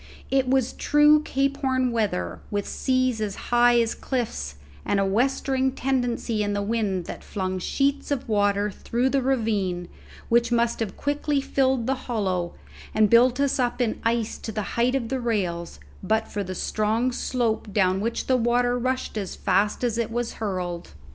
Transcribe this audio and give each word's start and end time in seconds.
It 0.31 0.47
was 0.47 0.73
true 0.73 1.21
Cape 1.21 1.57
Horn 1.57 1.91
weather, 1.91 2.39
with 2.49 2.67
seas 2.67 3.21
as 3.21 3.35
high 3.35 3.79
as 3.79 3.93
cliffs, 3.93 4.55
and 4.83 4.99
a 4.99 5.05
westering 5.05 5.73
tendency 5.73 6.41
in 6.41 6.53
the 6.53 6.63
wind 6.63 7.05
that 7.05 7.23
flung 7.23 7.59
sheets 7.59 8.09
of 8.09 8.27
water 8.27 8.71
through 8.71 9.09
the 9.09 9.21
ravine, 9.21 9.89
which 10.27 10.51
must 10.51 10.79
have 10.79 10.97
quickly 10.97 11.39
filled 11.39 11.85
the 11.85 11.93
hollow 12.09 12.55
and 12.95 13.11
built 13.11 13.39
us 13.39 13.59
up 13.59 13.79
in 13.79 14.01
ice 14.03 14.39
to 14.39 14.51
the 14.51 14.63
height 14.73 14.95
of 14.95 15.09
the 15.09 15.19
rails 15.19 15.79
but 16.01 16.27
for 16.27 16.43
the 16.43 16.55
strong 16.55 17.11
slope 17.11 17.71
down 17.71 18.01
which 18.01 18.25
the 18.25 18.37
water 18.37 18.79
rushed 18.79 19.19
as 19.19 19.35
fast 19.35 19.83
as 19.83 19.99
it 19.99 20.09
was 20.09 20.33
hurled. 20.41 20.95